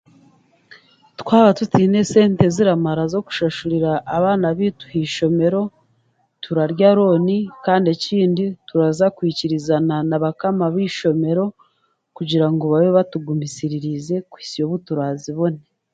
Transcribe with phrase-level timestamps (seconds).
[1.19, 5.61] Twaba tutaine sente eziramara ez'okushashurira abaana baitu haishomero,
[6.43, 11.45] turarya rooni, kandi ekindi, turaza kwikirizana na bakama baishomero
[12.17, 15.61] kugira ngu babe batugumisiriize kuhisya obu turaazibone.